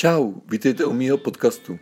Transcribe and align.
Čau, 0.00 0.32
vítejte 0.48 0.84
u 0.84 0.92
mýho 0.92 1.18
podcastu, 1.18 1.78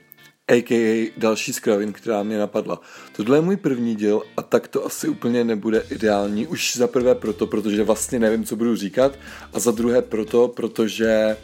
a.k.a. 0.48 1.12
další 1.16 1.52
z 1.52 1.60
kravin, 1.60 1.92
která 1.92 2.22
mě 2.22 2.38
napadla. 2.38 2.80
Tohle 3.16 3.36
je 3.36 3.40
můj 3.40 3.56
první 3.56 3.94
díl 3.94 4.22
a 4.36 4.42
tak 4.42 4.68
to 4.68 4.86
asi 4.86 5.08
úplně 5.08 5.44
nebude 5.44 5.84
ideální. 5.90 6.46
Už 6.46 6.76
za 6.76 6.86
prvé 6.86 7.14
proto, 7.14 7.46
protože 7.46 7.84
vlastně 7.84 8.18
nevím, 8.18 8.44
co 8.44 8.56
budu 8.56 8.76
říkat 8.76 9.18
a 9.52 9.60
za 9.60 9.70
druhé 9.70 10.02
proto, 10.02 10.48
protože 10.48 11.36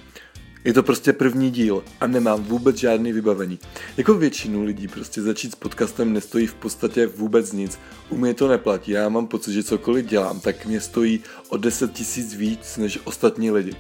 je 0.65 0.73
to 0.73 0.83
prostě 0.83 1.13
první 1.13 1.51
díl 1.51 1.85
a 2.01 2.07
nemám 2.07 2.43
vůbec 2.43 2.77
žádný 2.77 3.13
vybavení. 3.13 3.59
Jako 3.97 4.15
většinu 4.15 4.63
lidí 4.63 4.89
prostě 4.89 5.23
začít 5.23 5.53
s 5.53 5.57
podcastem 5.57 6.13
nestojí 6.13 6.47
v 6.47 6.55
podstatě 6.55 7.07
vůbec 7.07 7.53
nic. 7.53 7.79
U 8.09 8.17
mě 8.17 8.35
to 8.35 8.49
neplatí, 8.49 8.91
já 8.91 9.09
mám 9.09 9.27
pocit, 9.27 9.53
že 9.53 9.63
cokoliv 9.63 10.07
dělám, 10.07 10.41
tak 10.41 10.67
mě 10.67 10.81
stojí 10.81 11.21
o 11.49 11.57
10 11.57 11.93
tisíc 11.93 12.35
víc 12.35 12.77
než 12.77 12.99
ostatní 13.05 13.51
lidi. 13.51 13.77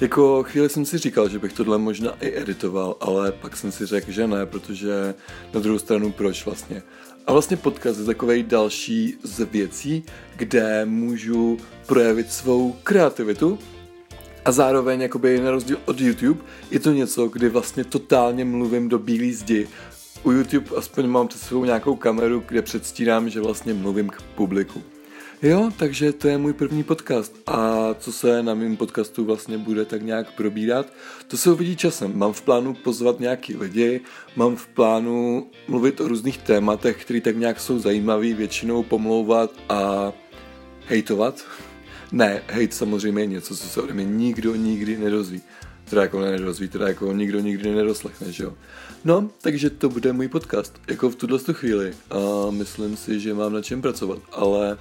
Jako 0.00 0.42
chvíli 0.42 0.68
jsem 0.68 0.84
si 0.84 0.98
říkal, 0.98 1.28
že 1.28 1.38
bych 1.38 1.52
tohle 1.52 1.78
možná 1.78 2.10
i 2.20 2.40
editoval, 2.40 2.96
ale 3.00 3.32
pak 3.32 3.56
jsem 3.56 3.72
si 3.72 3.86
řekl, 3.86 4.12
že 4.12 4.26
ne, 4.26 4.46
protože 4.46 5.14
na 5.54 5.60
druhou 5.60 5.78
stranu 5.78 6.12
proč 6.12 6.44
vlastně. 6.46 6.82
A 7.26 7.32
vlastně 7.32 7.56
podcast 7.56 7.98
je 7.98 8.04
takový 8.04 8.42
další 8.42 9.16
z 9.22 9.44
věcí, 9.44 10.04
kde 10.36 10.84
můžu 10.84 11.58
projevit 11.86 12.32
svou 12.32 12.76
kreativitu 12.82 13.58
a 14.44 14.52
zároveň, 14.52 15.00
jakoby 15.00 15.40
na 15.40 15.50
rozdíl 15.50 15.78
od 15.84 16.00
YouTube, 16.00 16.40
je 16.70 16.80
to 16.80 16.92
něco, 16.92 17.28
kdy 17.28 17.48
vlastně 17.48 17.84
totálně 17.84 18.44
mluvím 18.44 18.88
do 18.88 18.98
bílé 18.98 19.32
zdi. 19.32 19.68
U 20.22 20.30
YouTube 20.30 20.76
aspoň 20.76 21.06
mám 21.06 21.28
před 21.28 21.40
svou 21.40 21.64
nějakou 21.64 21.96
kameru, 21.96 22.44
kde 22.48 22.62
předstírám, 22.62 23.28
že 23.28 23.40
vlastně 23.40 23.74
mluvím 23.74 24.08
k 24.08 24.22
publiku. 24.22 24.82
Jo, 25.44 25.70
takže 25.76 26.12
to 26.12 26.28
je 26.28 26.38
můj 26.38 26.52
první 26.52 26.82
podcast 26.82 27.36
a 27.46 27.94
co 27.94 28.12
se 28.12 28.42
na 28.42 28.54
mém 28.54 28.76
podcastu 28.76 29.24
vlastně 29.24 29.58
bude 29.58 29.84
tak 29.84 30.02
nějak 30.02 30.32
probírat, 30.32 30.92
to 31.28 31.36
se 31.36 31.52
uvidí 31.52 31.76
časem. 31.76 32.18
Mám 32.18 32.32
v 32.32 32.42
plánu 32.42 32.74
pozvat 32.74 33.20
nějaký 33.20 33.56
lidi, 33.56 34.00
mám 34.36 34.56
v 34.56 34.66
plánu 34.66 35.46
mluvit 35.68 36.00
o 36.00 36.08
různých 36.08 36.38
tématech, 36.38 37.04
které 37.04 37.20
tak 37.20 37.36
nějak 37.36 37.60
jsou 37.60 37.78
zajímavý, 37.78 38.34
většinou 38.34 38.82
pomlouvat 38.82 39.50
a 39.68 40.12
hejtovat. 40.86 41.44
Ne, 42.12 42.42
hejt 42.46 42.74
samozřejmě 42.74 43.22
je 43.22 43.26
něco, 43.26 43.56
co 43.56 43.66
se 43.68 43.82
ode 43.82 43.94
mě 43.94 44.04
nikdo 44.04 44.54
nikdy 44.54 44.98
nedozví. 44.98 45.42
Teda 45.90 46.02
jako 46.02 46.20
nedozví, 46.20 46.68
teda 46.68 46.88
jako 46.88 47.12
nikdo 47.12 47.40
nikdy 47.40 47.74
nedoslechne, 47.74 48.32
že 48.32 48.44
jo. 48.44 48.54
No, 49.04 49.30
takže 49.40 49.70
to 49.70 49.88
bude 49.88 50.12
můj 50.12 50.28
podcast, 50.28 50.80
jako 50.88 51.10
v 51.10 51.16
tuhle 51.16 51.38
chvíli. 51.52 51.94
A 52.10 52.50
myslím 52.50 52.96
si, 52.96 53.20
že 53.20 53.34
mám 53.34 53.52
na 53.52 53.62
čem 53.62 53.82
pracovat, 53.82 54.18
ale 54.32 54.78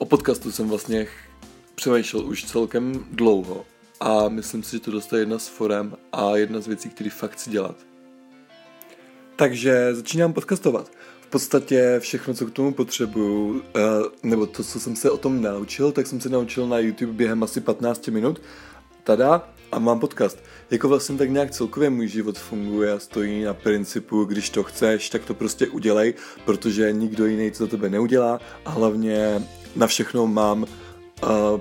O 0.00 0.04
podcastu 0.04 0.52
jsem 0.52 0.68
vlastně 0.68 1.06
přemýšlel 1.74 2.26
už 2.26 2.44
celkem 2.44 3.04
dlouho 3.12 3.64
a 4.00 4.28
myslím 4.28 4.62
si, 4.62 4.70
že 4.76 4.80
to 4.80 4.90
dostane 4.90 5.22
jedna 5.22 5.38
z 5.38 5.48
forem 5.48 5.96
a 6.12 6.36
jedna 6.36 6.60
z 6.60 6.66
věcí, 6.66 6.90
které 6.90 7.10
fakt 7.10 7.30
chci 7.30 7.50
dělat. 7.50 7.74
Takže 9.36 9.94
začínám 9.94 10.32
podcastovat. 10.32 10.90
V 11.20 11.26
podstatě 11.26 11.96
všechno, 11.98 12.34
co 12.34 12.46
k 12.46 12.50
tomu 12.50 12.72
potřebuju, 12.72 13.62
eh, 13.76 13.80
nebo 14.22 14.46
to, 14.46 14.64
co 14.64 14.80
jsem 14.80 14.96
se 14.96 15.10
o 15.10 15.16
tom 15.16 15.42
naučil, 15.42 15.92
tak 15.92 16.06
jsem 16.06 16.20
se 16.20 16.28
naučil 16.28 16.68
na 16.68 16.78
YouTube 16.78 17.12
během 17.12 17.42
asi 17.42 17.60
15 17.60 18.10
minut. 18.10 18.42
Tada, 19.04 19.48
a 19.72 19.78
mám 19.78 20.00
podcast. 20.00 20.38
Jako 20.70 20.88
vlastně 20.88 21.18
tak 21.18 21.30
nějak 21.30 21.50
celkově 21.50 21.90
můj 21.90 22.08
život 22.08 22.38
funguje 22.38 22.92
a 22.92 22.98
stojí 22.98 23.42
na 23.42 23.54
principu, 23.54 24.24
když 24.24 24.50
to 24.50 24.62
chceš, 24.62 25.10
tak 25.10 25.24
to 25.24 25.34
prostě 25.34 25.66
udělej, 25.66 26.14
protože 26.44 26.92
nikdo 26.92 27.26
jiný 27.26 27.50
to 27.50 27.58
za 27.58 27.66
tebe 27.66 27.88
neudělá 27.88 28.40
a 28.64 28.70
hlavně 28.70 29.42
na 29.76 29.86
všechno 29.86 30.26
mám 30.26 30.62
uh, 30.62 31.60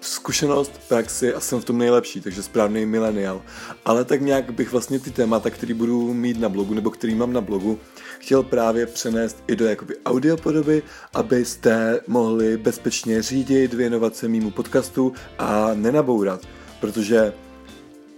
zkušenost, 0.00 0.72
praxi 0.88 1.34
a 1.34 1.40
jsem 1.40 1.60
v 1.60 1.64
tom 1.64 1.78
nejlepší, 1.78 2.20
takže 2.20 2.42
správný 2.42 2.86
milenial. 2.86 3.42
Ale 3.84 4.04
tak 4.04 4.20
nějak 4.20 4.50
bych 4.50 4.72
vlastně 4.72 4.98
ty 4.98 5.10
témata, 5.10 5.50
které 5.50 5.74
budu 5.74 6.14
mít 6.14 6.40
na 6.40 6.48
blogu, 6.48 6.74
nebo 6.74 6.90
který 6.90 7.14
mám 7.14 7.32
na 7.32 7.40
blogu, 7.40 7.78
chtěl 8.18 8.42
právě 8.42 8.86
přenést 8.86 9.42
i 9.46 9.56
do 9.56 9.66
jakoby 9.66 9.94
audiopodoby, 10.06 10.82
abyste 11.14 12.00
mohli 12.06 12.56
bezpečně 12.56 13.22
řídit, 13.22 13.74
věnovat 13.74 14.16
se 14.16 14.28
mýmu 14.28 14.50
podcastu 14.50 15.12
a 15.38 15.70
nenabourat, 15.74 16.40
protože 16.80 17.32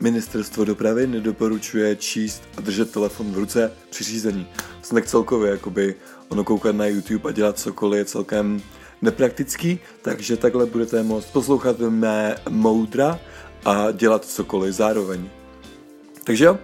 Ministerstvo 0.01 0.65
dopravy 0.65 1.07
nedoporučuje 1.07 1.97
číst 1.97 2.43
a 2.57 2.61
držet 2.61 2.91
telefon 2.91 3.33
v 3.33 3.39
ruce 3.39 3.73
při 3.91 4.05
řízení. 4.05 4.47
Tak 4.91 5.07
celkově, 5.07 5.51
jakoby 5.51 5.95
ono 6.29 6.45
koukat 6.45 6.77
na 6.77 6.87
YouTube 6.87 7.29
a 7.29 7.33
dělat 7.33 7.59
cokoliv 7.59 7.99
je 7.99 8.05
celkem 8.05 8.63
nepraktický, 9.03 9.79
takže 10.03 10.37
takhle 10.37 10.67
budete 10.67 11.03
moct 11.03 11.27
poslouchat 11.27 11.79
mé 11.79 12.37
moudra 12.49 13.19
a 13.65 13.91
dělat 13.91 14.25
cokoliv 14.25 14.75
zároveň. 14.75 15.31
Takže 16.25 16.45
jo, 16.45 16.59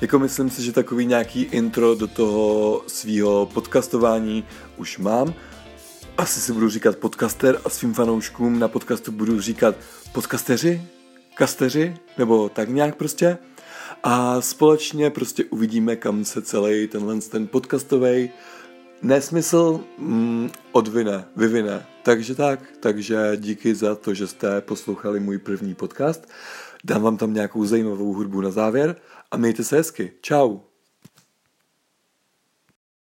jako 0.00 0.18
myslím 0.18 0.50
si, 0.50 0.62
že 0.62 0.72
takový 0.72 1.06
nějaký 1.06 1.42
intro 1.42 1.94
do 1.94 2.06
toho 2.06 2.82
svého 2.86 3.46
podcastování 3.46 4.44
už 4.76 4.98
mám. 4.98 5.34
Asi 6.18 6.40
si 6.40 6.52
budu 6.52 6.68
říkat 6.68 6.96
podcaster 6.96 7.60
a 7.64 7.68
svým 7.68 7.94
fanouškům 7.94 8.58
na 8.58 8.68
podcastu 8.68 9.12
budu 9.12 9.40
říkat 9.40 9.74
podcasteři, 10.12 10.82
kasteři, 11.34 11.96
nebo 12.18 12.48
tak 12.48 12.68
nějak 12.68 12.96
prostě. 12.96 13.38
A 14.02 14.40
společně 14.40 15.10
prostě 15.10 15.44
uvidíme, 15.44 15.96
kam 15.96 16.24
se 16.24 16.42
celý 16.42 16.86
tenhle 16.86 17.20
ten 17.20 17.46
podcastový 17.46 18.30
nesmysl 19.02 19.80
mm, 19.98 20.50
odvine, 20.72 21.24
vyvine. 21.36 21.86
Takže 22.02 22.34
tak, 22.34 22.60
takže 22.80 23.32
díky 23.36 23.74
za 23.74 23.94
to, 23.94 24.14
že 24.14 24.26
jste 24.26 24.60
poslouchali 24.60 25.20
můj 25.20 25.38
první 25.38 25.74
podcast. 25.74 26.28
Dám 26.84 27.02
vám 27.02 27.16
tam 27.16 27.34
nějakou 27.34 27.64
zajímavou 27.64 28.12
hudbu 28.12 28.40
na 28.40 28.50
závěr 28.50 28.96
a 29.30 29.36
mějte 29.36 29.64
se 29.64 29.76
hezky. 29.76 30.12
Ciao. 30.22 30.69